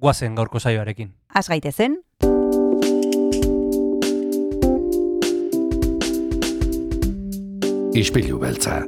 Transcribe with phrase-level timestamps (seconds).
[0.00, 1.12] guazen gaurko saioarekin.
[1.34, 2.00] Az gaitezen,
[7.90, 8.84] Ispilu beltza.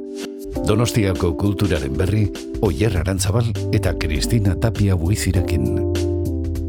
[0.67, 2.23] Donostiako kulturaren berri,
[2.61, 5.65] Oyer Arantzabal eta Kristina Tapia buizirekin.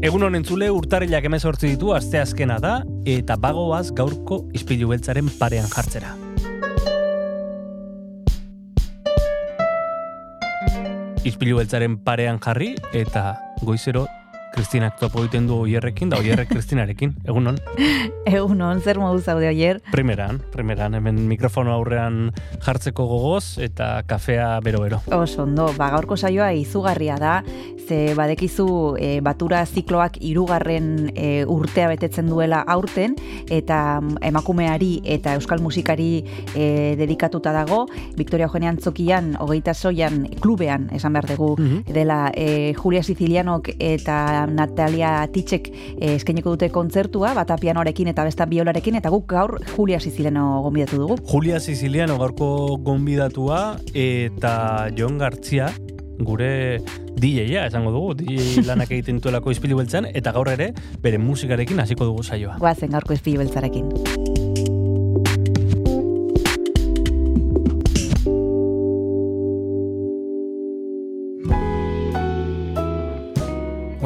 [0.03, 2.73] Egun honen zule urtarilak emezortzi ditu asteazkena da,
[3.07, 6.11] eta bagoaz gaurko izpilu beltzaren parean jartzera.
[11.23, 13.31] Izpilu beltzaren parean jarri, eta
[13.63, 14.05] goizero
[14.55, 17.57] Kristinak topo egiten du oierrekin, da oierrek Kristinarekin, egun hon.
[18.37, 19.81] egun on, zer modu zaude oier?
[19.91, 22.29] Primeran, primeran, hemen mikrofono aurrean
[22.63, 25.01] jartzeko gogoz, eta kafea bero-bero.
[25.11, 27.33] Oso ondo, ba, gaurko saioa izugarria da,
[27.85, 33.17] ze badekizu e, batura zikloak irugarren e, urtea betetzen duela aurten,
[33.51, 36.23] eta mm, emakumeari eta euskal musikari
[36.55, 37.83] e, dedikatuta dago,
[38.15, 41.83] Victoria Eugenia Antzokian, hogeita soian, klubean, esan behar dugu, Mhm.
[41.93, 48.45] dela e, Julia Sicilianok eta Natalia Titxek e, eskainiko dute kontzertua, bata pianoarekin eta besta
[48.49, 51.19] biolarekin, eta guk gaur Julia Siciliano gombidatu dugu.
[51.31, 54.55] Julia Siciliano gaurko gonbidatua eta
[54.95, 55.71] Jon Gartzia
[56.19, 56.79] gure
[57.15, 60.71] DJ-a esango dugu, DJ lanak egiten duelako izpilu beltzan, eta gaur ere
[61.03, 62.59] bere musikarekin hasiko dugu saioa.
[62.61, 64.44] Goazen gaurko izpilu beltzarekin.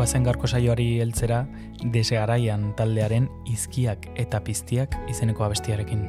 [0.10, 1.44] Guazen garko saioari heltzera
[1.94, 6.02] desegaraian taldearen izkiak eta piztiak izeneko abestiarekin.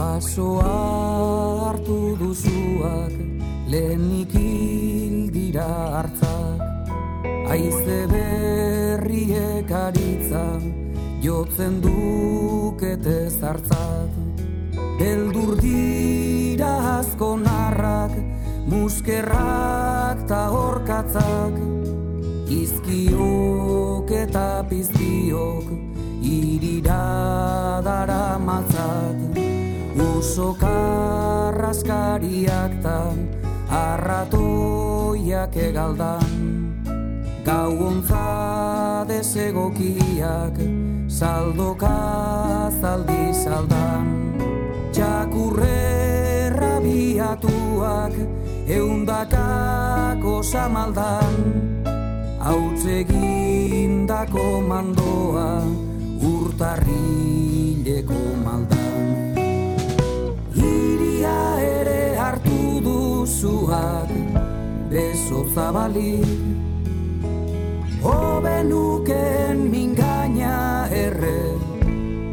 [0.00, 0.74] Basoa
[1.68, 3.14] hartu duzuak
[3.70, 4.34] lehenik
[5.38, 5.70] dira
[6.00, 10.46] hartzak Aize berriek aritza
[11.22, 14.35] jotzen dukete zartzak
[14.96, 18.16] Beldur dira asko narrak,
[18.64, 21.52] muskerrak ta horkatzak.
[22.48, 25.68] Izkiok eta piztiok
[26.24, 29.36] irira dara matzak.
[30.00, 33.12] Uso karraskariak ta
[33.68, 36.24] arratoiak egaldan.
[37.44, 40.56] Gau ontza desegokiak
[41.06, 44.35] saldoka zaldi saldan
[45.36, 48.14] Txakurre rabiatuak
[48.72, 51.36] eundakako samaldan
[52.40, 55.60] Hautzegindako mandoa
[56.28, 59.36] urtarrileko maldan.
[60.56, 61.36] Iria
[61.66, 64.08] ere hartu duzuak
[64.88, 66.24] beso zabalik.
[68.06, 71.42] Hobenuken mingaina erre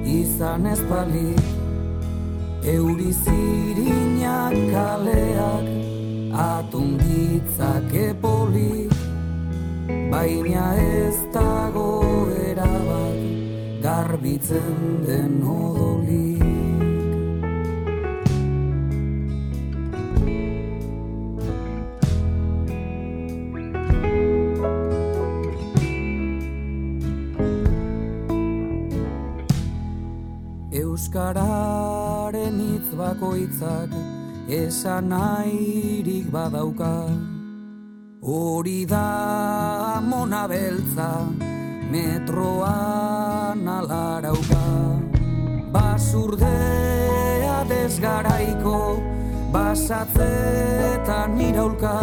[0.07, 1.62] izan ez balik
[2.63, 5.67] Euri zirinak kaleak
[6.31, 8.93] atunditzak epolik
[10.13, 11.89] Baina ez dago
[12.47, 13.19] erabat
[13.83, 16.39] garbitzen den odolik.
[30.71, 31.92] Euskararen hitz
[32.95, 33.89] bakoitzak
[34.47, 37.09] esan nahirik badauka.
[38.23, 41.27] Hori da mona beltza
[41.91, 44.65] metroan alarauka.
[45.73, 48.99] Basurdea desgaraiko
[49.53, 51.99] basatzetan iraulka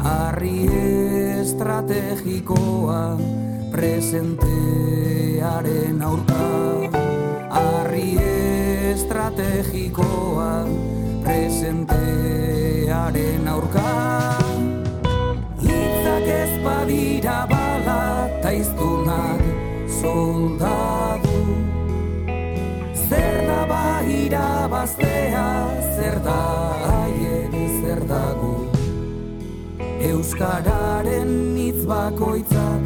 [0.00, 0.64] Arri
[1.40, 3.18] estrategikoa
[3.72, 6.39] presentearen aurka
[9.40, 10.66] estrategikoa
[11.24, 13.92] presentearen aurka.
[15.60, 19.40] Hitzak ez badira bala taiztunak
[20.00, 21.40] soldadu.
[23.08, 25.48] Zer da bahira baztea,
[25.96, 26.40] zer da
[26.90, 28.56] haien zer dago
[30.00, 32.82] Euskararen hitz bakoitzak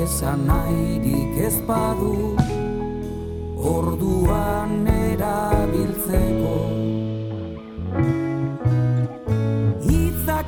[0.00, 2.59] esan nahirik ez badu
[3.60, 6.56] orduan erabiltzeko.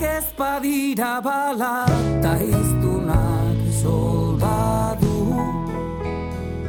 [0.02, 1.86] Ez badira bala
[2.22, 5.18] Ta iztunak soldadu.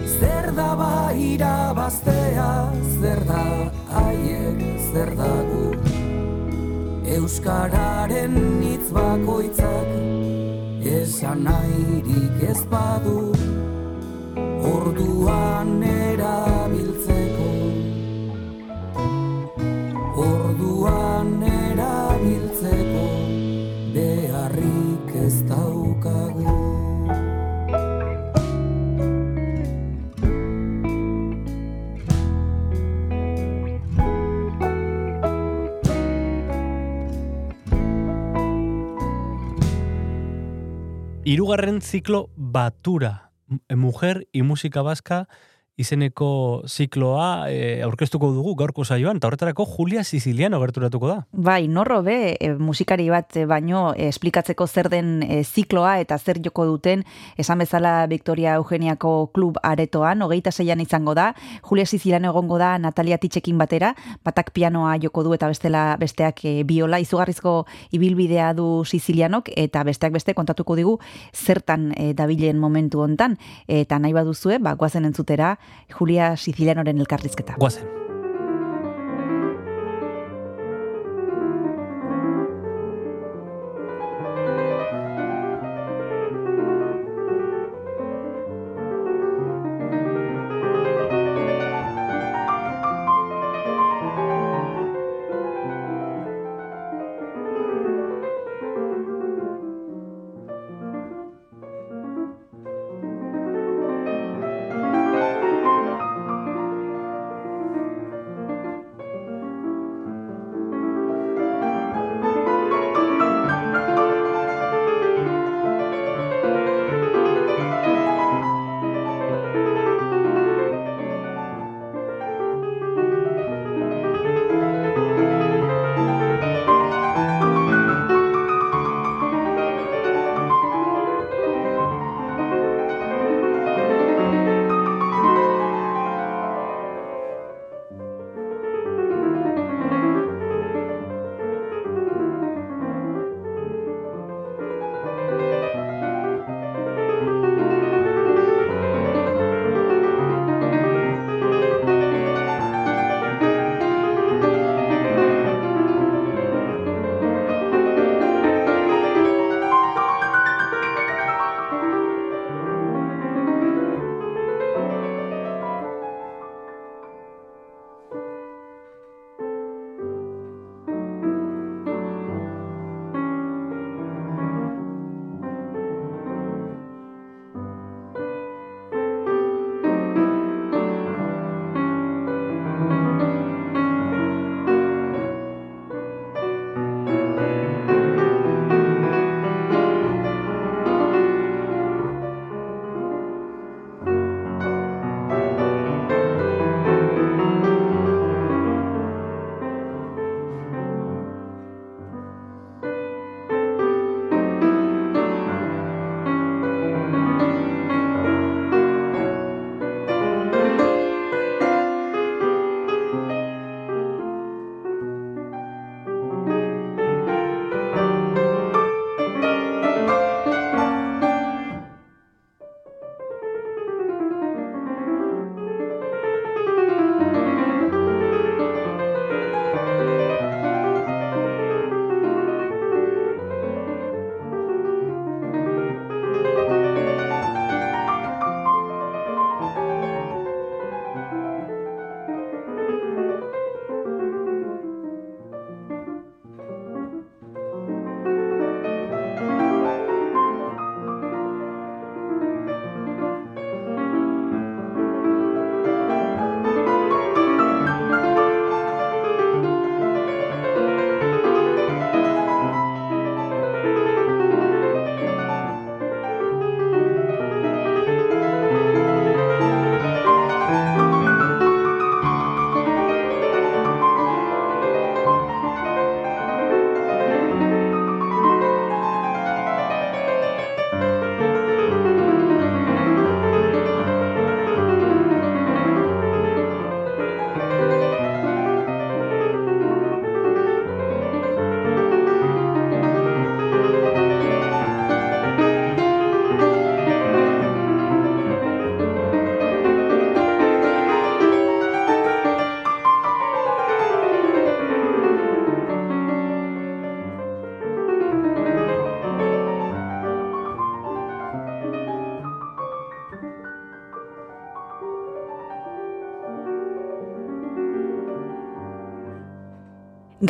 [0.05, 3.43] Zer da baira bastea Zer da
[4.03, 4.61] aiek
[4.91, 5.65] zer dagu
[7.15, 9.89] Euskararen hitz bakoitzak
[10.97, 13.42] Esan nahirik ez badu
[14.83, 17.45] Orduan erabiltzeko.
[20.23, 23.05] Orduan erabiltzeko.
[23.95, 25.37] Beharrik ez
[41.23, 43.32] Hirugarren ziklo batura.
[43.69, 45.27] Mujer y música vasca
[45.83, 51.17] izeneko zikloa e, aurkeztuko dugu gaurko saioan, eta horretarako Julia Siciliano gerturatuko da.
[51.31, 56.39] Bai, norro be, e, musikari bat e, baino esplikatzeko zer den e, zikloa eta zer
[56.43, 57.03] joko duten,
[57.37, 61.31] esan bezala Victoria Eugeniako klub aretoan, hogeita zeian izango da,
[61.61, 63.93] Julia Siciliano egongo da Natalia Titxekin batera,
[64.25, 67.55] batak pianoa joko du eta bestela besteak e, biola, izugarrizko
[67.91, 70.97] ibilbidea du Sicilianok, eta besteak beste kontatuko digu
[71.33, 73.37] zertan e, dabilen momentu hontan,
[73.67, 75.57] eta nahi baduzue, ba, guazen entzutera,
[75.99, 77.59] Julia Sicilianoren elkarrizketa.
[77.59, 78.02] Guazen.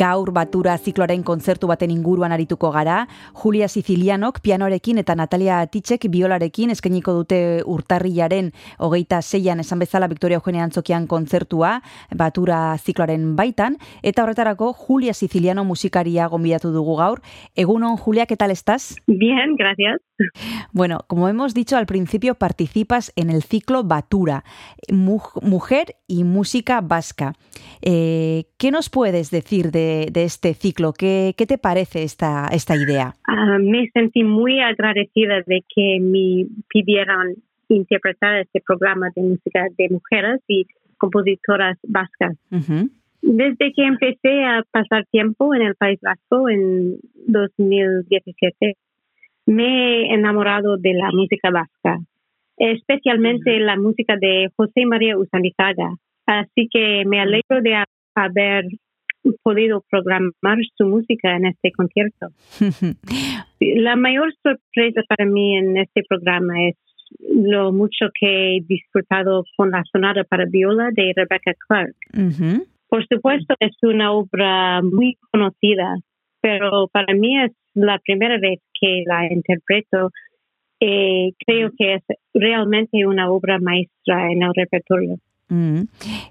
[0.04, 3.06] Gaur batura zikloaren kontzertu baten inguruan arituko gara,
[3.40, 8.50] Julia Sicilianok pianorekin eta Natalia Atitzek biolarekin eskainiko dute urtarrilaren
[8.84, 11.78] hogeita zeian esan bezala Victoria Eugenia Antzokian kontzertua
[12.12, 17.22] batura zikloaren baitan, eta horretarako Julia Siciliano musikaria gonbidatu dugu gaur.
[17.54, 18.96] Egunon, Julia, ¿qué tal estás?
[19.06, 20.02] Bien, gracias.
[20.72, 24.44] Bueno, como hemos dicho al principio, participas en el ciclo Batura,
[24.92, 27.32] Mujer y Música Vasca.
[27.82, 30.92] Eh, ¿Qué nos puedes decir de de, este ciclo.
[30.92, 33.14] ¿Qué, ¿Qué, te parece esta, esta idea?
[33.28, 37.34] Uh, me sentí muy agradecida de que me pidieran
[37.68, 40.66] interpretar este programa de música de mujeres y
[40.98, 42.36] compositoras vascas.
[42.50, 42.90] Uh -huh.
[43.26, 48.76] Desde que empecé a pasar tiempo en el País Vasco en 2017,
[49.46, 52.00] me he enamorado de la música vasca,
[52.58, 55.96] especialmente la música de José María Usandizaga.
[56.26, 57.82] Así que me alegro de
[58.14, 58.66] haber
[59.42, 62.28] podido programar su música en este concierto.
[63.60, 66.76] La mayor sorpresa para mí en este programa es
[67.20, 71.94] lo mucho que he disfrutado con la sonata para viola de Rebecca Clark.
[72.88, 75.96] Por supuesto, es una obra muy conocida,
[76.40, 80.10] pero para mí es la primera vez que la interpreto.
[80.80, 82.02] y creo que es
[82.34, 85.16] realmente una obra maestra en el repertorio.
[85.48, 85.82] Mm.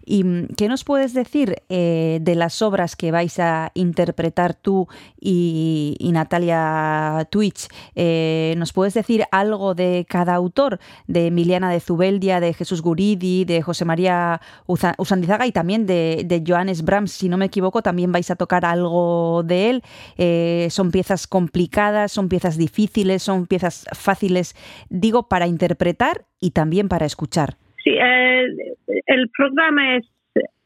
[0.05, 4.88] ¿Y mm, qué nos puedes decir eh, de las obras que vais a interpretar tú
[5.20, 7.67] y, Natalia Twitch?
[7.96, 10.79] Eh, ¿Nos puedes decir algo de cada autor?
[11.08, 16.43] De Emiliana de Zubeldia, de Jesús Guridi, de José María Usandizaga y también de, de,
[16.46, 19.84] Johannes Brahms, si no me equivoco, también vais a tocar algo de él.
[20.17, 24.55] Eh, ¿Son piezas complicadas, son piezas difíciles, son piezas fáciles,
[24.89, 27.58] digo, para interpretar y también para escuchar?
[27.83, 28.45] Sí, eh,
[29.05, 30.05] el programa es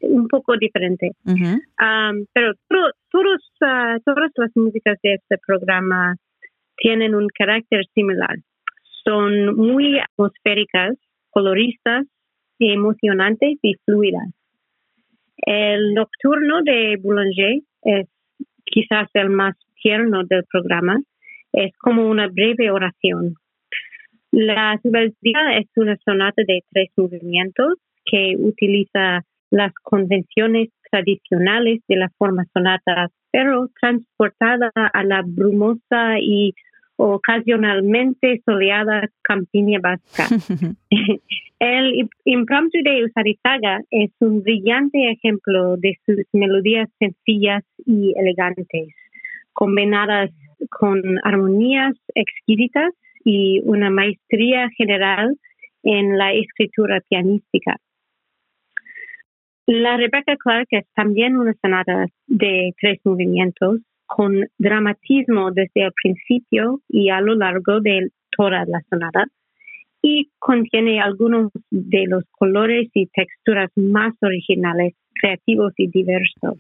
[0.02, 1.56] un poco diferente, uh -huh.
[1.82, 6.16] um, pero todo, todos, uh, todas las músicas de este programa
[6.78, 8.38] tienen un carácter similar.
[9.04, 10.96] Son muy atmosféricas,
[11.32, 12.06] coloristas,
[12.60, 14.30] emocionantes y fluidas.
[15.38, 18.08] El nocturno de Boulanger es
[18.66, 20.98] quizás el más tierno del programa.
[21.54, 23.36] Es como una breve oración
[24.32, 32.10] la subversiva es una sonata de tres movimientos que utiliza las convenciones tradicionales de la
[32.18, 36.54] forma sonata, pero transportada a la brumosa y
[36.98, 40.28] ocasionalmente soleada campiña vasca.
[41.60, 48.94] El impromptu de Usarizaga es un brillante ejemplo de sus melodías sencillas y elegantes,
[49.54, 50.32] combinadas
[50.70, 52.94] con armonías exquisitas
[53.30, 55.38] y una maestría general
[55.84, 57.76] en la escritura pianística.
[59.66, 66.80] La Rebecca Clark es también una sonata de tres movimientos con dramatismo desde el principio
[66.88, 69.26] y a lo largo de toda la sonata
[70.02, 76.60] y contiene algunos de los colores y texturas más originales, creativos y diversos.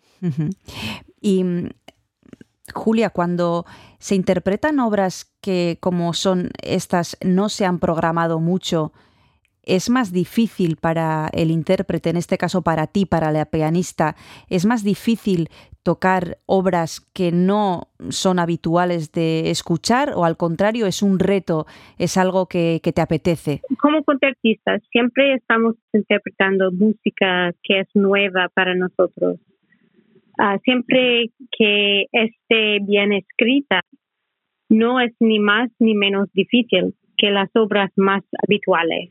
[2.73, 3.65] Julia, cuando
[3.99, 8.91] se interpretan obras que como son estas no se han programado mucho,
[9.63, 14.15] es más difícil para el intérprete, en este caso para ti, para la pianista,
[14.49, 15.49] es más difícil
[15.83, 21.65] tocar obras que no son habituales de escuchar o al contrario es un reto,
[21.97, 23.61] es algo que, te apetece?
[23.79, 29.39] Como concertistas siempre estamos interpretando música que es nueva para nosotros.
[30.39, 33.81] Uh, siempre que esté bien escrita,
[34.69, 39.09] no es ni más ni menos difícil que las obras más habituales.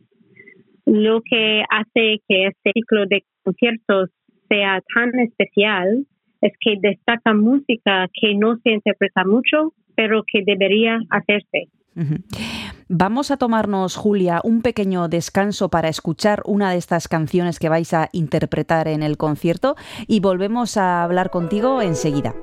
[0.85, 4.11] Lo que hace que este ciclo de conciertos
[4.49, 6.07] sea tan especial
[6.43, 11.69] es que destaca música que no se interpreta mucho, pero que debería hacerse.
[12.89, 17.93] Vamos a tomarnos, Julia, un pequeño descanso para escuchar una de estas canciones que vais
[17.93, 19.75] a interpretar en el concierto
[20.07, 22.37] y volvemos a hablar contigo enseguida.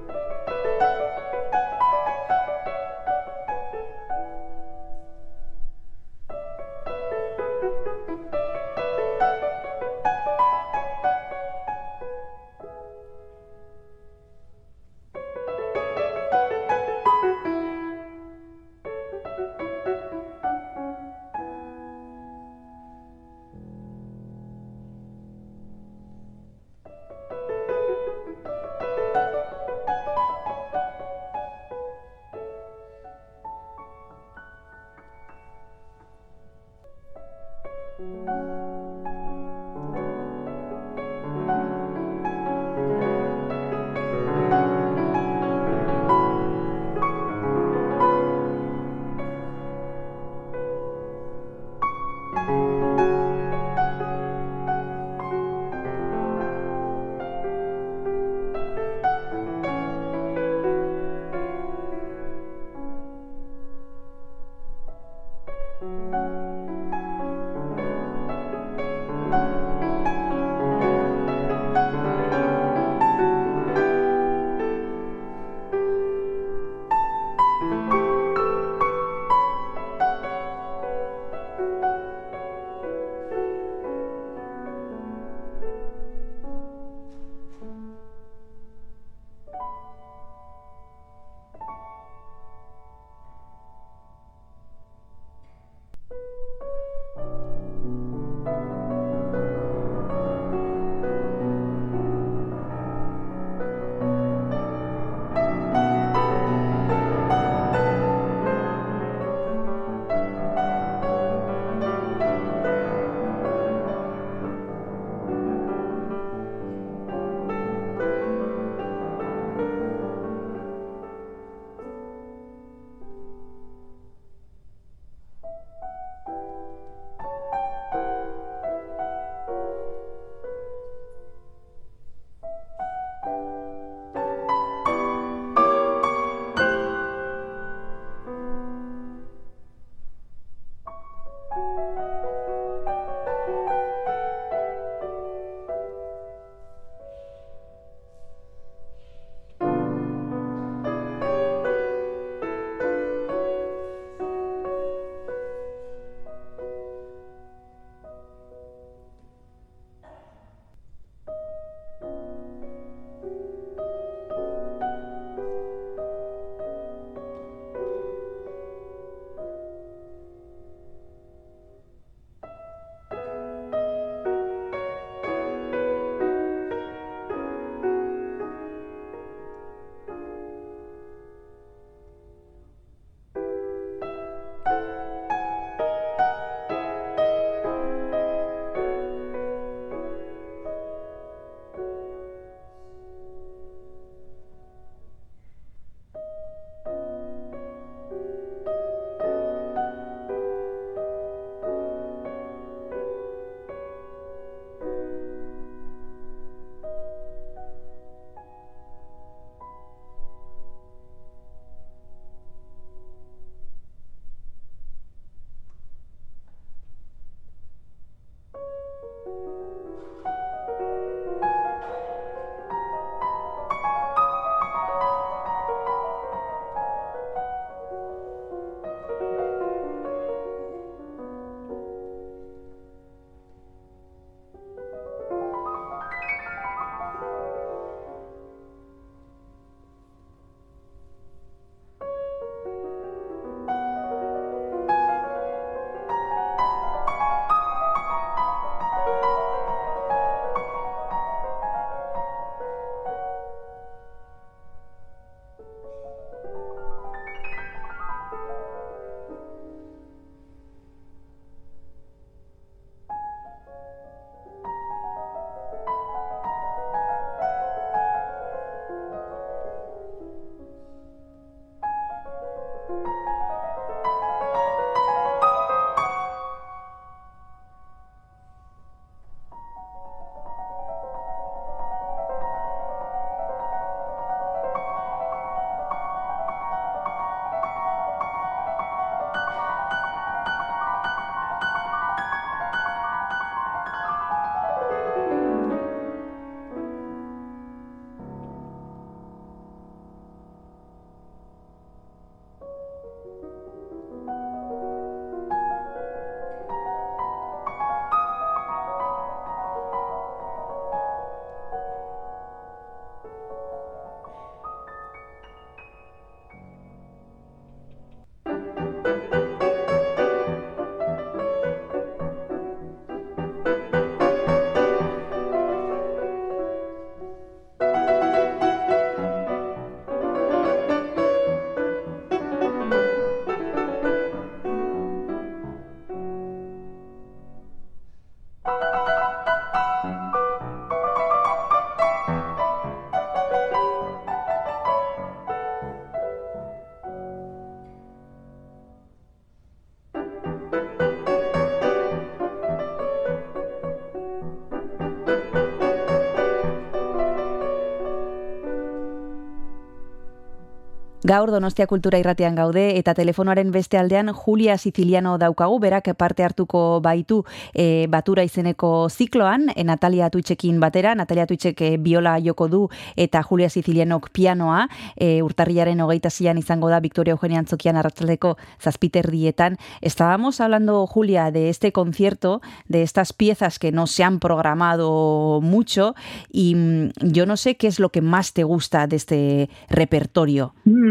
[361.34, 367.00] Gaur Donostia Kultura Irratean gaude eta telefonoaren beste aldean Julia Siciliano daukagu, berak parte hartuko
[367.02, 367.39] baitu
[367.74, 372.82] e, batura izeneko zikloan, e, Natalia Tuitzekin batera, Natalia Tuitzek e, biola joko du
[373.17, 374.84] eta Julia Sicilianok pianoa,
[375.17, 379.80] e, urtarriaren hogeita zian izango da Victoria Eugenia Antzokian arratzaldeko zazpiter dietan.
[380.02, 386.13] Estábamos hablando, Julia, de este concierto, de estas piezas que no se han programado mucho
[386.52, 390.76] y mm, yo no sé qué es lo que más te gusta de este repertorio.
[390.86, 391.03] Mm.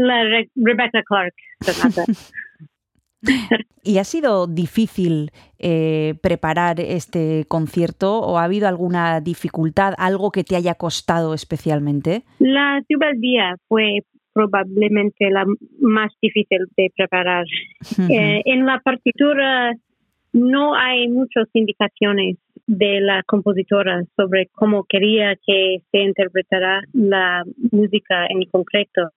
[0.00, 0.24] La
[0.56, 1.34] Rebecca Clark
[3.82, 10.42] ¿Y ha sido difícil eh, preparar este concierto o ha habido alguna dificultad, algo que
[10.42, 12.22] te haya costado especialmente?
[12.38, 12.82] La
[13.18, 14.00] día fue
[14.32, 15.44] probablemente la
[15.80, 17.44] más difícil de preparar.
[18.08, 19.74] Eh, en la partitura
[20.32, 28.26] no hay muchas indicaciones de la compositora sobre cómo quería que se interpretara la música
[28.28, 29.10] en concreto.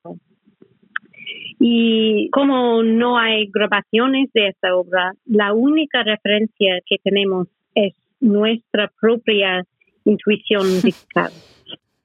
[1.65, 7.47] Y como no hay grabaciones de esta obra, la única referencia que tenemos
[7.77, 9.63] es nuestra propia
[10.05, 11.31] intuición musical.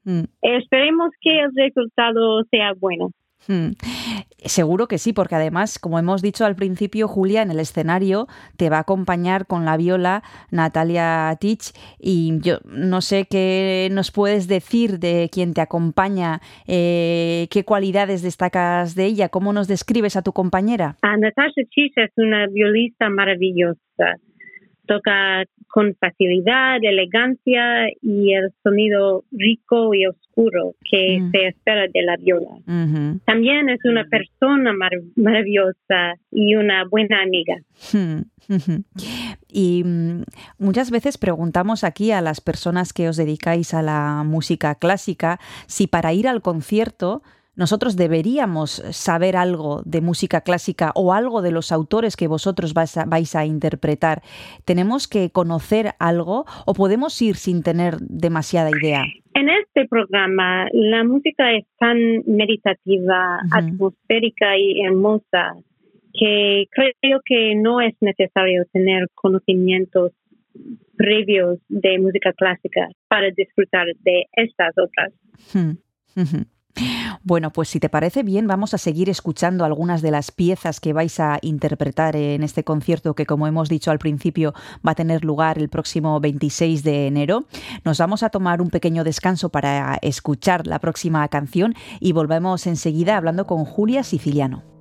[0.04, 0.26] Mm.
[0.44, 3.10] Esperemos que el resultado sea bueno.
[3.48, 3.72] Hmm.
[4.40, 8.70] Seguro que sí, porque además, como hemos dicho al principio, Julia, en el escenario te
[8.70, 10.22] va a acompañar con la viola
[10.52, 17.48] Natalia Tich y yo no sé qué nos puedes decir de quien te acompaña, eh,
[17.50, 20.98] qué cualidades destacas de ella, cómo nos describes a tu compañera.
[21.02, 24.20] Ah, Natasha Tich es una violista maravillosa
[24.88, 31.32] toca con facilidad, elegancia y el sonido rico y oscuro que mm.
[31.32, 32.50] se espera de la viola.
[33.26, 34.74] También es una persona
[35.16, 37.58] maravillosa y una buena amiga.
[39.50, 40.24] Y mm,
[40.58, 45.88] muchas veces preguntamos aquí a las personas que os dedicáis a la música clásica si
[45.88, 47.22] para ir al concierto
[47.58, 53.36] nosotros deberíamos saber algo de música clásica o algo de los autores que vosotros vais
[53.36, 54.22] a, interpretar.
[54.64, 59.04] ¿Tenemos que conocer algo o podemos ir sin tener demasiada idea?
[59.34, 65.56] En este programa la música es tan meditativa, atmosférica y hermosa
[66.14, 70.12] que creo que no es necesario tener conocimientos
[70.96, 75.14] previos de música clásica para disfrutar de estas obras.
[77.24, 80.94] Bueno, pues si te parece bien, vamos a seguir escuchando algunas de las piezas que
[80.94, 84.54] vais a interpretar en este concierto que, como hemos dicho al principio,
[84.86, 87.46] va a tener lugar el próximo 26 de enero.
[87.84, 93.18] Nos vamos a tomar un pequeño descanso para escuchar la próxima canción y volvemos enseguida
[93.18, 94.77] hablando con Julia Siciliano.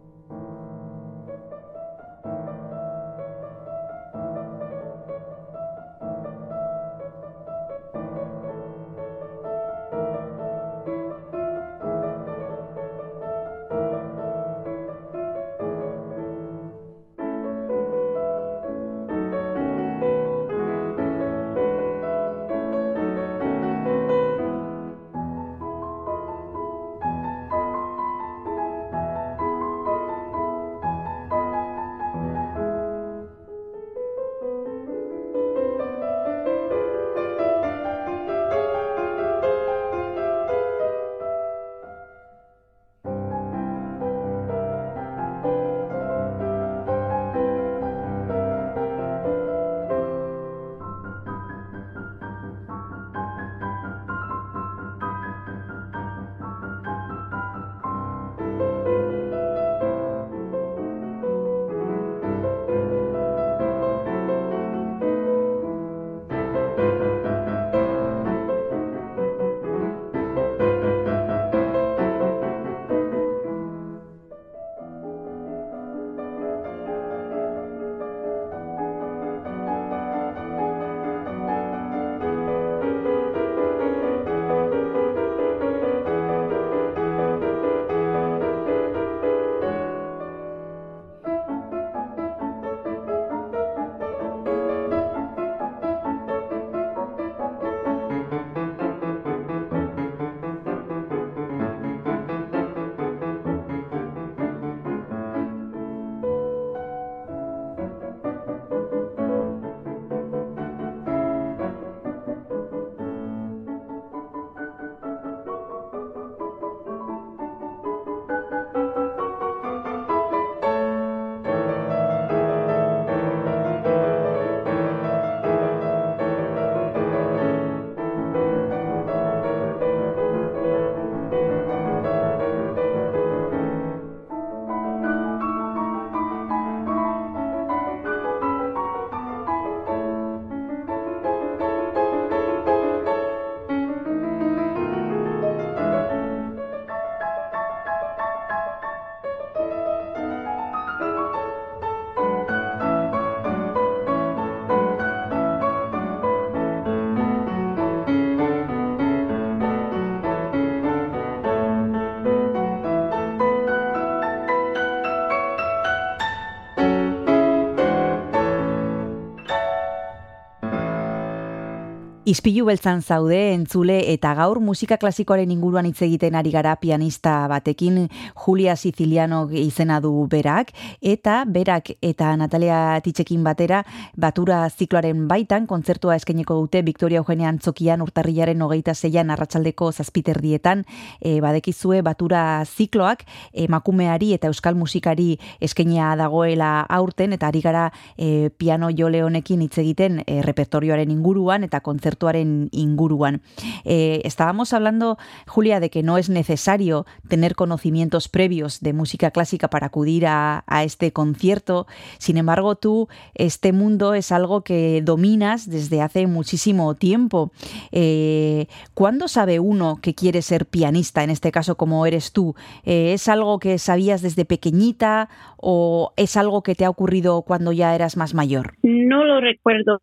[172.27, 178.09] Ispilu beltzan zaude entzule eta gaur musika klasikoaren inguruan hitz egiten ari gara pianista batekin
[178.35, 183.85] Julia Siciliano izena du berak eta berak eta Natalia Titxekin batera
[184.17, 190.83] batura zikloaren baitan kontzertua eskaineko dute Victoria Eugenia Antzokian urtarrilaren hogeita zeian arratsaldeko zazpiterdietan.
[191.23, 197.87] E, badekizue batura zikloak emakumeari eta euskal musikari eskainia dagoela aurten eta ari gara
[198.19, 203.43] e, piano jole honekin hitz egiten e, repertorioaren inguruan eta kontzertu kontzertuaren inguruan.
[203.85, 209.69] Eh, estábamos hablando, Julia, de que no es necesario tener conocimientos previos de música clásica
[209.69, 211.87] para acudir a, a este concierto.
[212.19, 217.51] Sin embargo, tú, este mundo es algo que dominas desde hace muchísimo tiempo.
[217.93, 222.55] Eh, ¿Cuándo sabe uno que quiere ser pianista, en este caso como eres tú?
[222.85, 227.73] Eh, ¿Es algo que sabías desde pequeñita o es algo que te ha ocurrido cuando
[227.73, 228.75] ya eras más mayor?
[228.83, 229.99] No lo recuerdo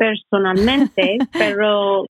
[0.00, 2.06] personalmente, pero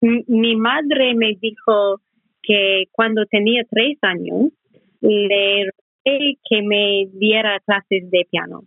[0.00, 2.00] mi madre me dijo
[2.40, 4.52] que cuando tenía tres años
[5.00, 8.62] le rogué que me diera clases de piano.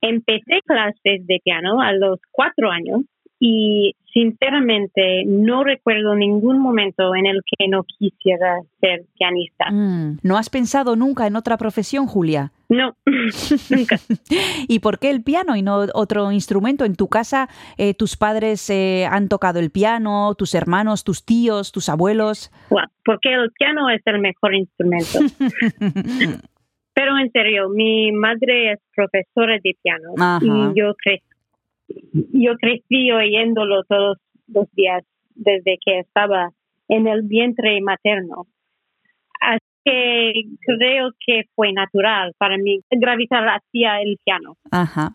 [0.00, 3.02] Empecé clases de piano a los cuatro años
[3.40, 9.70] y sinceramente no recuerdo ningún momento en el que no quisiera ser pianista.
[9.70, 10.18] Mm.
[10.22, 12.52] ¿No has pensado nunca en otra profesión, Julia?
[12.68, 12.94] No,
[13.70, 13.96] nunca.
[14.68, 16.84] ¿Y por qué el piano y no otro instrumento?
[16.84, 17.48] ¿En tu casa
[17.78, 22.52] eh, tus padres eh, han tocado el piano, tus hermanos, tus tíos, tus abuelos?
[23.04, 25.18] porque el piano es el mejor instrumento.
[26.92, 31.29] Pero en serio, mi madre es profesora de piano y yo crecí
[32.12, 36.50] yo crecí oyéndolo todos los días desde que estaba
[36.88, 38.46] en el vientre materno.
[39.40, 40.32] Así que
[40.66, 44.56] creo que fue natural para mí gravitar hacia el piano.
[44.70, 45.12] Ajá.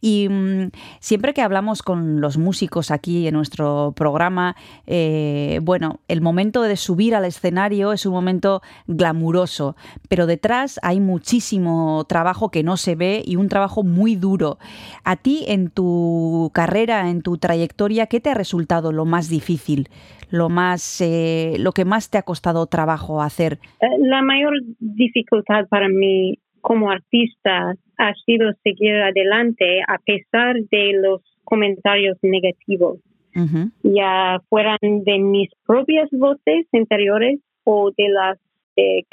[0.00, 6.20] Y mm, siempre que hablamos con los músicos aquí en nuestro programa, eh, bueno, el
[6.20, 9.76] momento de subir al escenario es un momento glamuroso,
[10.08, 14.58] pero detrás hay muchísimo trabajo que no se ve y un trabajo muy duro.
[15.04, 19.88] A ti en tu carrera, en tu trayectoria, ¿qué te ha resultado lo más difícil?
[20.30, 23.60] Lo más, eh, lo que más te ha costado trabajo hacer.
[23.80, 30.94] Eh, la mayor dificultad para mí como artista ha sido seguir adelante a pesar de
[30.94, 33.00] los comentarios negativos,
[33.82, 38.38] ya fueran de mis propias voces interiores o de las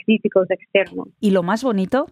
[0.06, 1.10] críticos externos.
[1.20, 2.06] ¿Y lo más bonito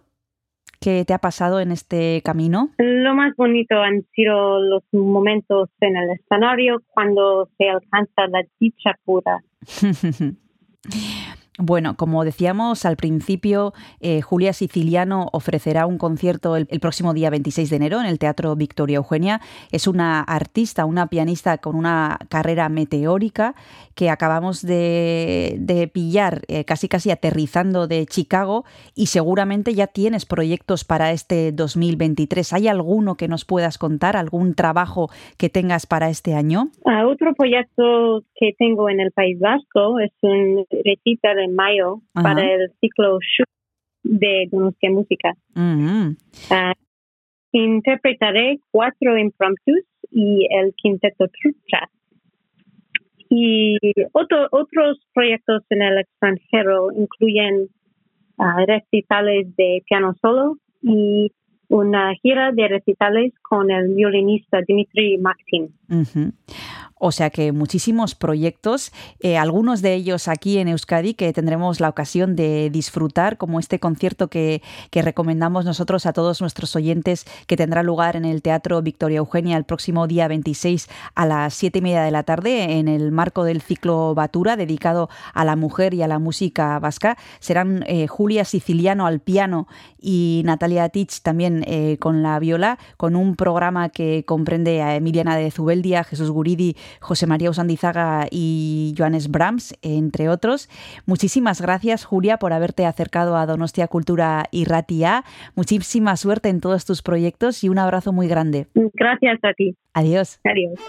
[0.78, 2.68] que te ha pasado en este camino?
[2.76, 8.90] Lo más bonito han sido los momentos en el escenario cuando se alcanza la dicha
[9.06, 9.42] pura.
[11.62, 17.68] Bueno, como decíamos al principio, eh, Julia Siciliano ofrecerá un concierto el, próximo día 26
[17.68, 19.40] de enero en el Teatro Victoria Eugenia.
[19.70, 23.54] Es una artista, una pianista con una carrera meteórica
[23.94, 30.84] que acabamos de, pillar eh, casi casi aterrizando de Chicago y seguramente ya tienes proyectos
[30.84, 32.54] para este 2023.
[32.54, 36.70] ¿Hay alguno que nos puedas contar, algún trabajo que tengas para este año?
[36.86, 42.42] Ah, otro proyecto que tengo en el País Vasco es un recital en mayo para
[42.42, 43.18] el ciclo
[44.02, 45.34] de Donostia Música.
[46.50, 46.72] Ah,
[47.52, 51.88] interpretaré cuatro impromptus y el quinteto trucha.
[53.28, 53.76] Y
[54.12, 57.68] otros proyectos en el extranjero incluyen
[58.38, 61.30] ah, recitales de piano solo y
[61.70, 65.68] una gira de recitales con el violinista Dimitri Maxim.
[67.02, 71.88] O sea que muchísimos proyectos, eh, algunos de ellos aquí en Euskadi que tendremos la
[71.88, 74.60] ocasión de disfrutar, como este concierto que,
[74.92, 79.64] recomendamos nosotros a todos nuestros oyentes, que tendrá lugar en el Teatro Victoria Eugenia el
[79.64, 83.62] próximo día 26 a las 7 y media de la tarde, en el marco del
[83.62, 87.16] ciclo Batura, dedicado a la mujer y a la música vasca.
[87.38, 93.16] Serán eh, Julia Siciliano al piano y Natalia Tich también eh, con la viola, con
[93.16, 99.30] un programa que comprende a Emiliana de Zubeldia, Jesús Guridi, José María Usandizaga y Joanes
[99.30, 100.68] Brahms, entre otros.
[101.06, 105.24] Muchísimas gracias, Julia, por haberte acercado a Donostia Cultura y Ratia.
[105.54, 108.66] Muchísima suerte en todos tus proyectos y un abrazo muy grande.
[108.94, 109.76] Gracias a ti.
[109.94, 110.40] Adiós.
[110.44, 110.80] Adiós.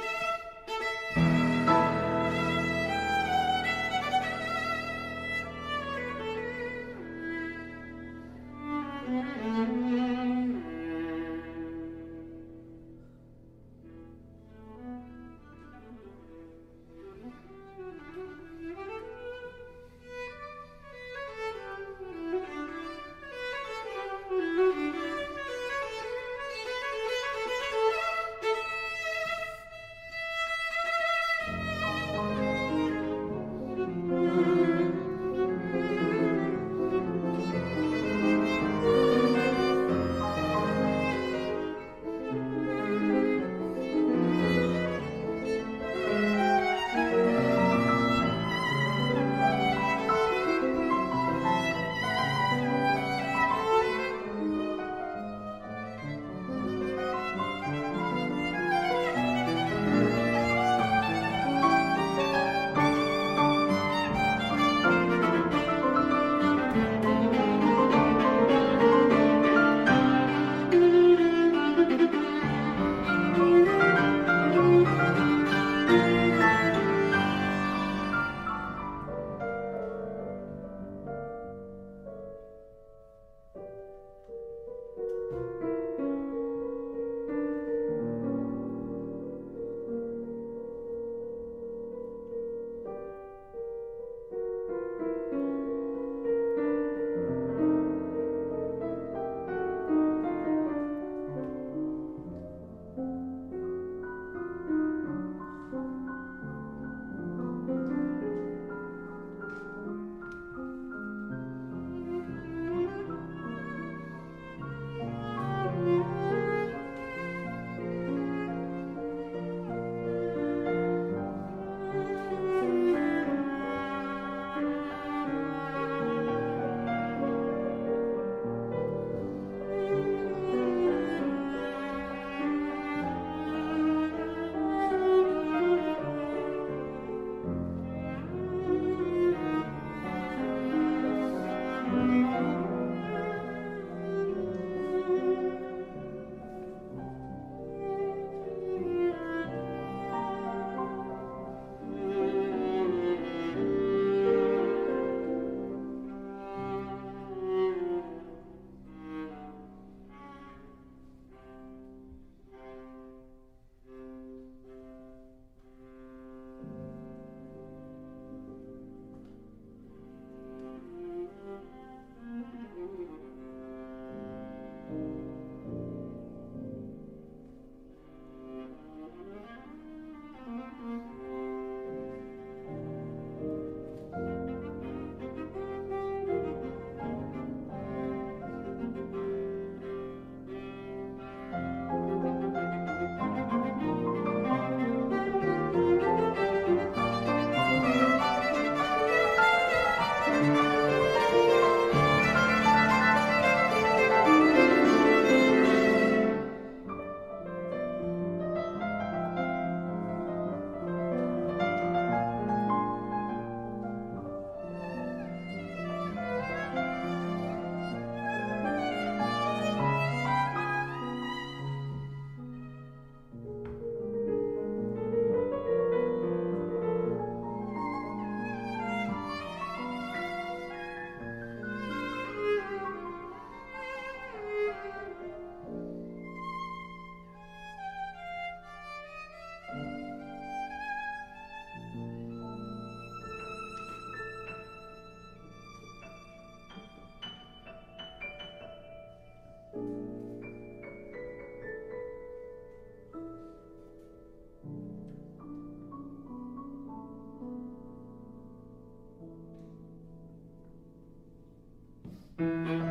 [262.42, 262.91] Mm-hmm.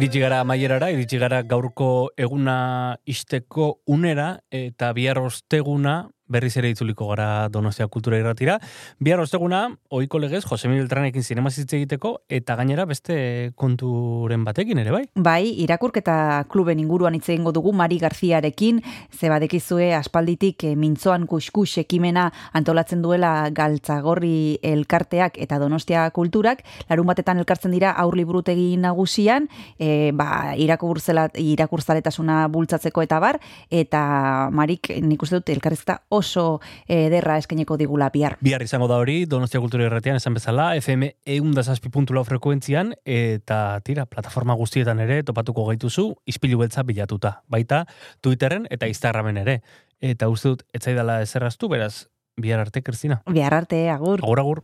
[0.00, 1.86] Iritsi gara maierara, iritsi gara gaurko
[2.16, 2.54] eguna
[3.04, 8.58] isteko unera, eta bihar osteguna, berriz ere itzuliko gara Donostia Kultura Irratira.
[9.02, 14.90] Bihar osteguna, oiko legez, Jose Miguel Tranekin zinema egiteko, eta gainera beste konturen batekin ere,
[14.94, 15.04] bai?
[15.14, 21.78] Bai, irakurketa kluben inguruan hitz egingo dugu Mari Garziarekin, ze badekizue aspalditik e, mintzoan kuskus
[21.82, 29.48] ekimena antolatzen duela galtzagorri elkarteak eta Donostia Kulturak, larun batetan elkartzen dira aur liburutegi nagusian,
[29.78, 34.02] e, ba, irakurzaletasuna bultzatzeko eta bar, eta
[34.54, 38.36] Marik nik uste dut elkarrizketa oso ederra eskeneko digula bihar.
[38.44, 44.06] Bihar izango da hori, Donostia Kultura Erratian esan bezala, FM eundazazpi puntu frekuentzian, eta tira,
[44.06, 47.40] plataforma guztietan ere, topatuko gaituzu, izpilu beltza bilatuta.
[47.48, 47.86] Baita,
[48.20, 49.60] Twitterren eta Instagramen ere.
[50.00, 52.08] Eta uste dut, etzaidala ezerraztu, beraz,
[52.40, 53.22] bihar arte, Kristina.
[53.28, 54.24] Bihar arte, agur.
[54.24, 54.62] Agur, agur.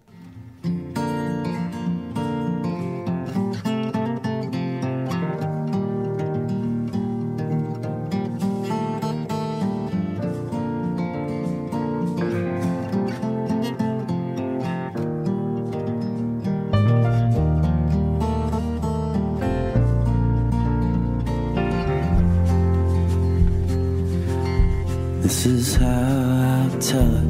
[25.45, 27.27] Is how I tell it.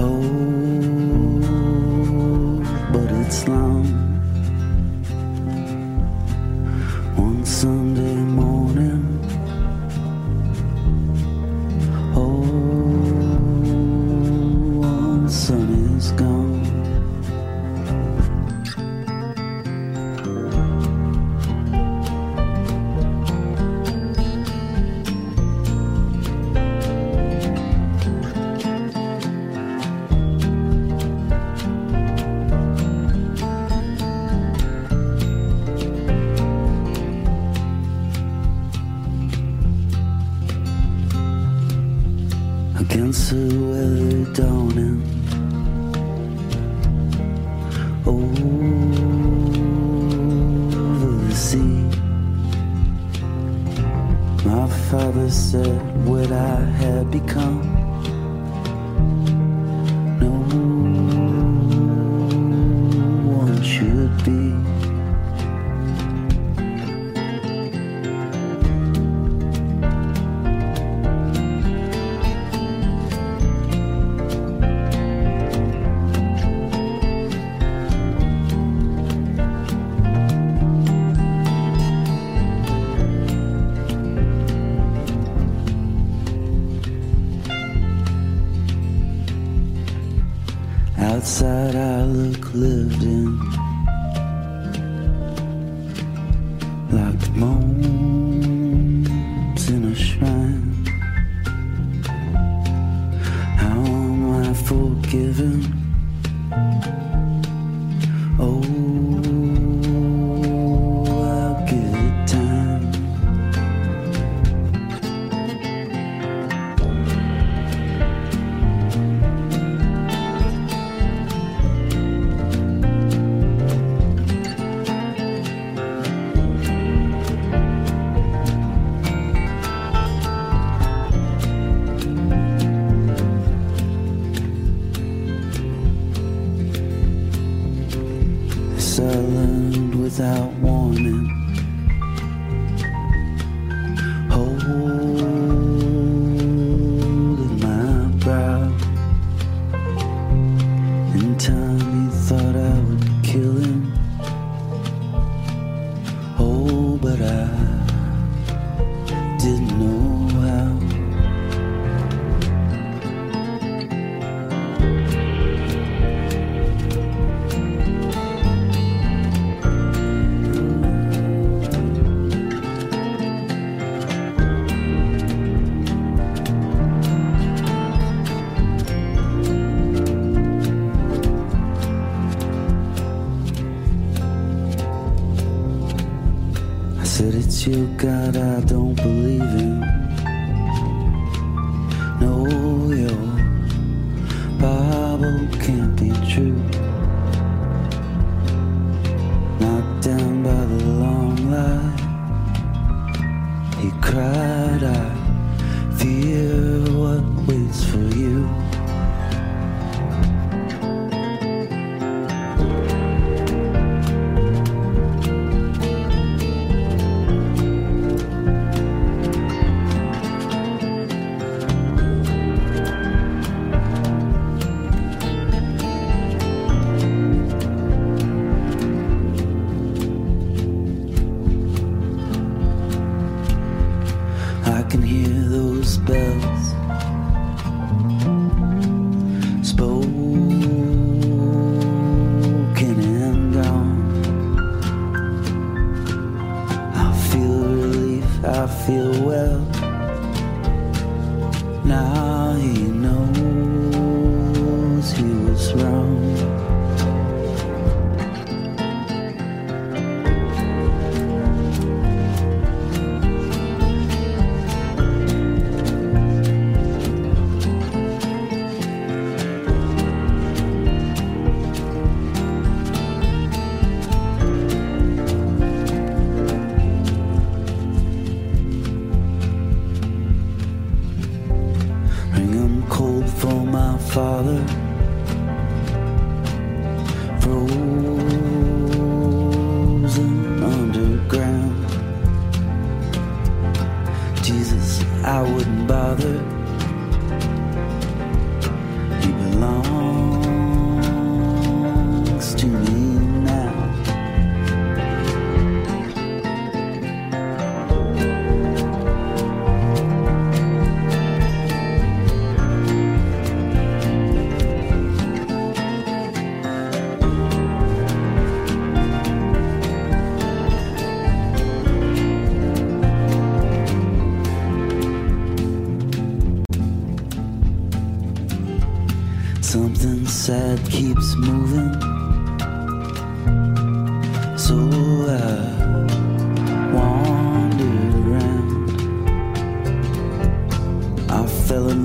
[0.00, 0.22] Oh,
[2.92, 3.73] but it's long.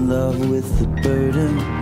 [0.09, 1.78] Love with the burden.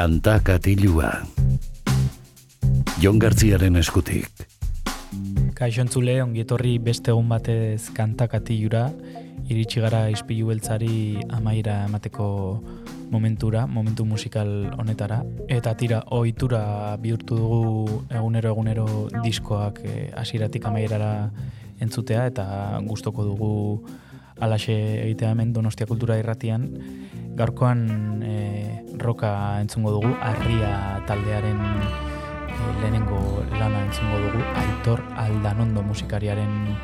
[0.00, 1.10] Kanta katilua.
[3.02, 4.46] Jon Gartziaren eskutik.
[5.58, 8.86] Kaixo entzule, ongietorri beste egun batez kanta katilura,
[9.52, 12.30] iritsi gara izpilu beltzari amaira emateko
[13.12, 15.20] momentura, momentu musikal honetara.
[15.52, 18.86] Eta tira, ohitura bihurtu dugu egunero egunero
[19.20, 21.28] diskoak eh, hasiratik amairara
[21.76, 22.46] entzutea, eta
[22.88, 23.52] gustoko dugu
[24.40, 24.74] alaxe
[25.04, 26.70] egitea hemen Donostia Kultura Irratian.
[27.36, 28.34] Gaurkoan e,
[29.00, 36.76] roka entzungo dugu, arria taldearen e, lehenengo lana entzungo dugu, Aitor Aldanondo musikariaren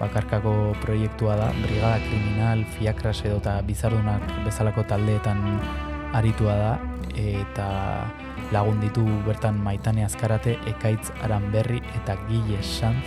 [0.00, 5.40] bakarkako proiektua da, Brigada Kriminal, Fiakras edo eta Bizardunak bezalako taldeetan
[6.16, 6.72] aritua da,
[7.14, 7.68] eta
[8.50, 13.04] lagun ditu bertan maitane azkarate, ekaitz aranberri eta gile sanz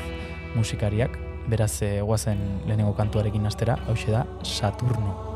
[0.55, 1.17] musikariak,
[1.49, 5.32] beraz eh, lehenengo kantuarekin astera, hau da Saturno.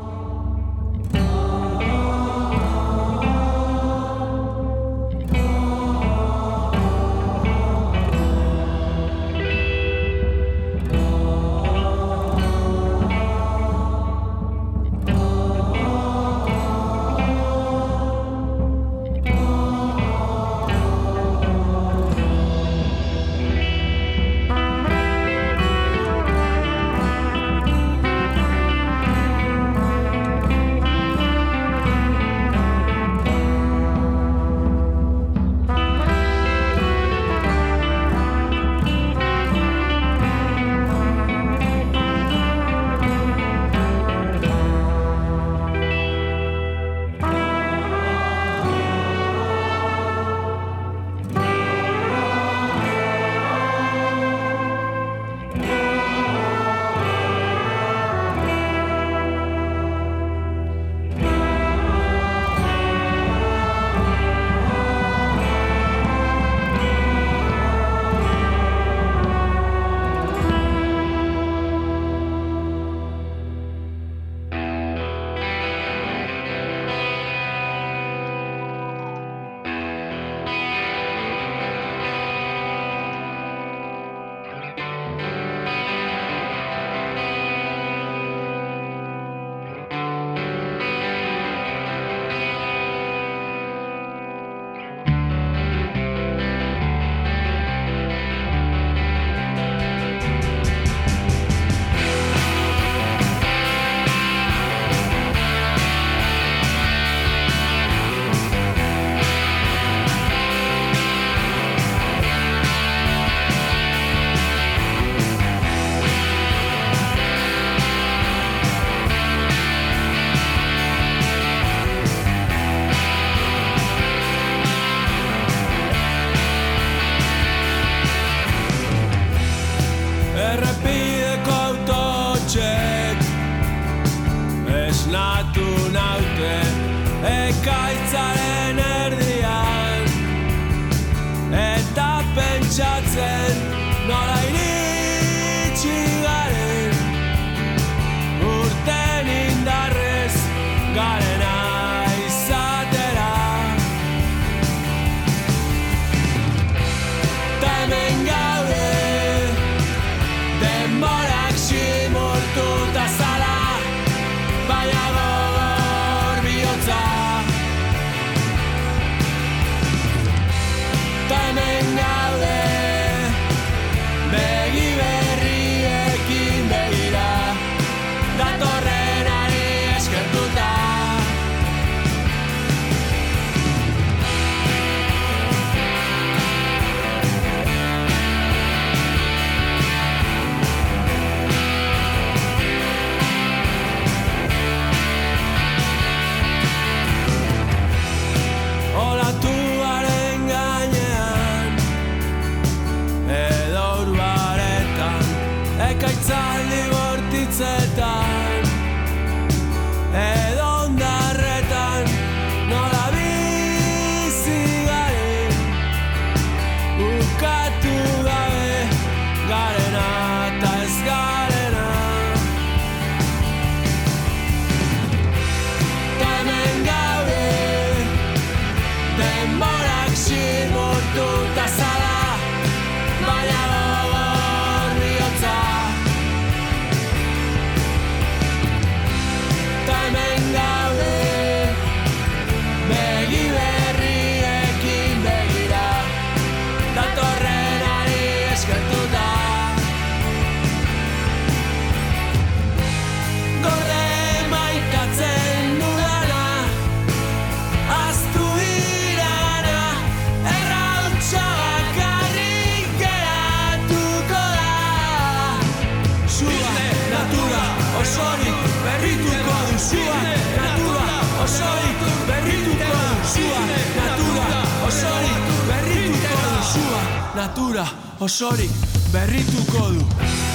[278.28, 278.70] Osorik
[279.12, 280.47] berrituko du.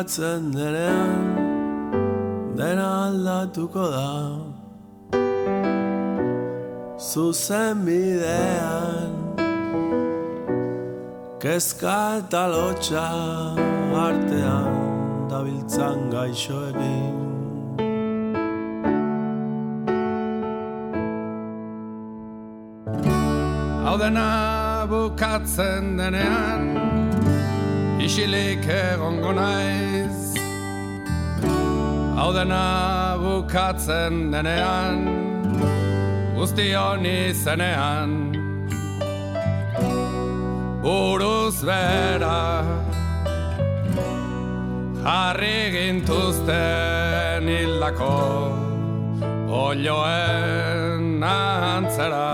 [0.00, 1.36] Bukatzen denean
[2.56, 4.12] Dena aldatuko da.
[6.98, 9.12] Zuzen bidean
[11.40, 13.08] Kezka eta lotxa
[14.06, 17.16] artean Dabiltzan gaixoekin.
[23.84, 24.28] Hau dena
[24.90, 26.89] bukatzen denean
[28.10, 30.34] Isilik egongo naiz.
[32.18, 34.98] Hau dena bukatzen denean
[36.34, 38.10] Guztion izenean
[40.82, 42.42] Buruz bera
[45.06, 48.14] Jarri gintuzten hildako
[49.64, 52.30] Olioen antzera.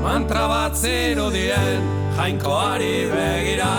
[0.00, 3.72] Mantra bat zirudien jainkoari begira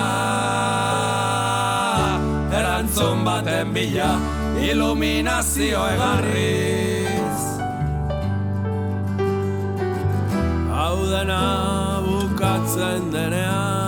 [2.60, 4.12] Erantzun baten bila
[4.70, 7.42] iluminazio egarriz.
[10.74, 11.42] Hau dena
[12.06, 13.83] bukatzen denean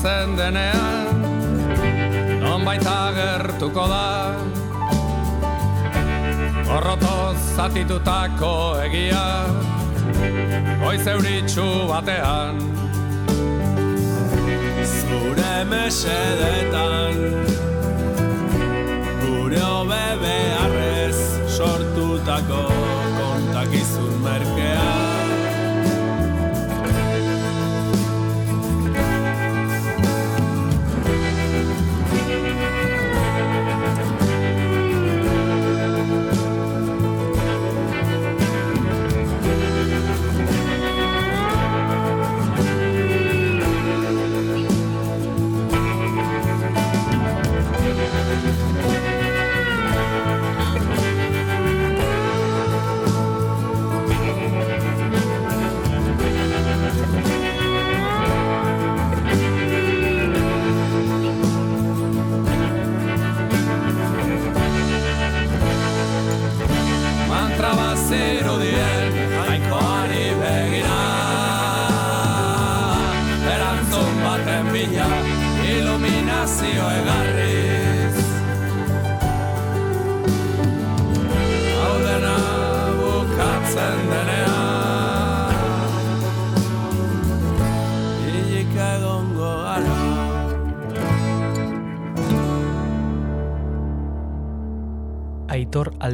[0.00, 1.20] bukatzen denean
[2.40, 4.34] Nonbait agertuko da.
[6.70, 9.24] Horrotoz zatitutako egia
[10.80, 12.58] Goiz euritxu batean.
[14.84, 17.20] Zure mesedetan
[19.20, 21.20] Gure hobe beharrez
[21.56, 22.64] sortutako
[23.18, 24.99] kontakizun merkean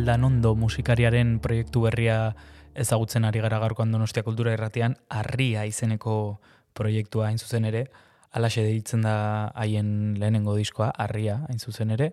[0.07, 2.37] Aldanondo musikariaren proiektu berria
[2.79, 6.39] ezagutzen ari gara gaurkoan Donostia Kultura Irratian, Arria izeneko
[6.79, 7.89] proiektua hain zuzen ere,
[8.31, 9.17] alaxe deitzen da
[9.59, 12.13] haien lehenengo diskoa, Arria hain zuzen ere,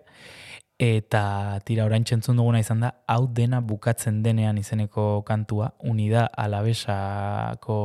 [0.74, 7.78] eta tira orain txentzun duguna izan da, hau dena bukatzen denean izeneko kantua, unida alabesako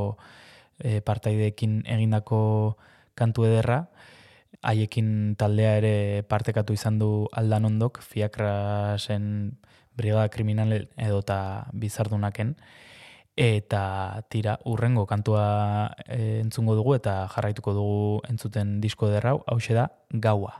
[0.82, 2.42] e, partaideekin egindako
[3.14, 3.84] kantu ederra,
[4.66, 5.96] haiekin taldea ere
[6.26, 9.60] partekatu izan du aldanondok, fiakrasen
[10.00, 11.40] brigada kriminal edota
[11.76, 12.56] bizardunaken,
[13.40, 19.90] eta tira urrengo kantua e, entzungo dugu eta jarraituko dugu entzuten disko derrau, hau da
[20.12, 20.60] gaua.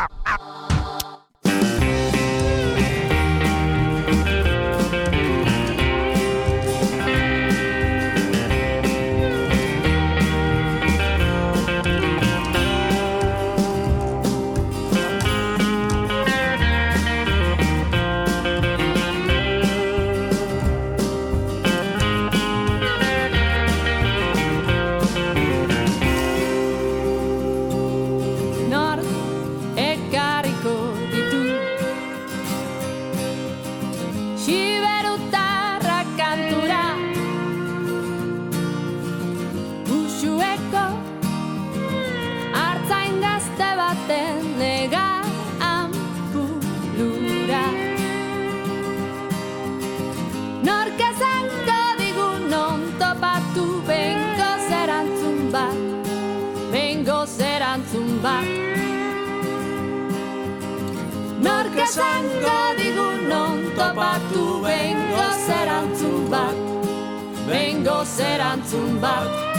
[58.23, 58.45] bat
[61.45, 66.57] Nork esango digun non topatu bengo zerantzun bat
[67.47, 69.50] Bengo zerantzun bat.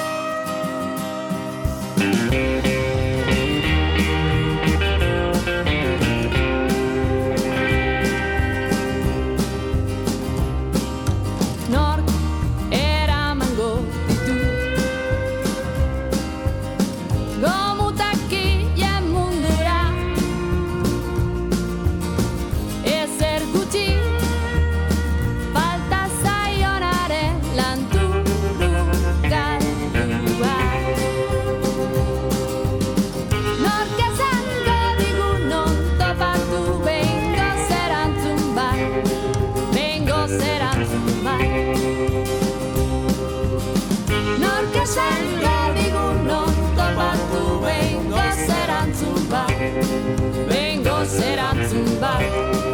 [51.72, 52.71] 明白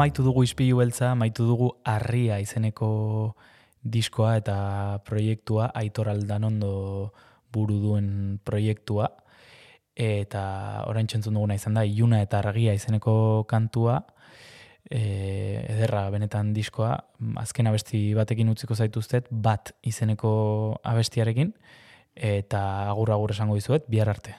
[0.00, 3.34] amaitu dugu izpilu beltza, amaitu dugu harria izeneko
[3.84, 4.54] diskoa eta
[5.04, 7.12] proiektua Aitor Aldanondo
[7.52, 9.10] buru duen proiektua.
[9.92, 10.44] Eta
[10.88, 13.98] orain txentzun duguna izan da Iuna eta Argia izeneko kantua.
[14.88, 15.02] E,
[15.68, 16.94] ederra benetan diskoa
[17.42, 20.32] azken abesti batekin utziko zaituztet bat izeneko
[20.80, 21.52] abestiarekin.
[22.16, 24.38] Eta agur agur esango dizuet bihar arte.